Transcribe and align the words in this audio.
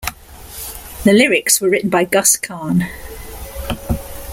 The 1.03 1.13
lyrics 1.13 1.61
were 1.61 1.69
written 1.69 1.91
by 1.91 2.05
Gus 2.05 2.35
Kahn. 2.35 2.85